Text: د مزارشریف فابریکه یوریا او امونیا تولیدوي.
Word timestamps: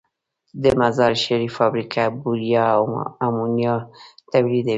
د 0.63 0.65
مزارشریف 0.81 1.51
فابریکه 1.57 2.03
یوریا 2.21 2.65
او 2.77 2.85
امونیا 3.27 3.75
تولیدوي. 4.31 4.69